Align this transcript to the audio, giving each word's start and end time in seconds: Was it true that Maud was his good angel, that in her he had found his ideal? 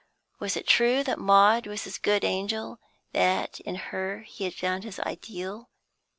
Was 0.39 0.57
it 0.57 0.65
true 0.65 1.03
that 1.03 1.19
Maud 1.19 1.67
was 1.67 1.83
his 1.83 1.99
good 1.99 2.23
angel, 2.23 2.79
that 3.13 3.59
in 3.59 3.75
her 3.75 4.21
he 4.21 4.45
had 4.45 4.55
found 4.55 4.83
his 4.83 4.99
ideal? 5.01 5.69